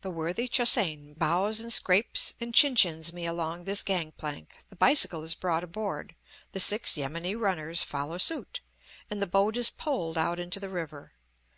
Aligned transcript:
The 0.00 0.10
worthy 0.10 0.48
Che 0.48 0.62
hsein 0.64 1.12
bows 1.18 1.60
and 1.60 1.70
scrapes 1.70 2.32
and 2.40 2.54
chin 2.54 2.74
chins 2.74 3.12
me 3.12 3.26
along 3.26 3.64
this 3.64 3.82
gang 3.82 4.12
plank, 4.12 4.56
the 4.70 4.74
bicycle 4.76 5.22
is 5.22 5.34
brought 5.34 5.62
aboard, 5.62 6.14
the 6.52 6.60
six 6.60 6.96
yameni 6.96 7.34
runners 7.34 7.82
follow 7.82 8.16
suit, 8.16 8.60
and 9.10 9.20
the 9.20 9.26
boat 9.26 9.58
is 9.58 9.68
poled 9.68 10.16
out 10.16 10.40
into 10.40 10.60
the 10.60 10.70
river. 10.70 11.12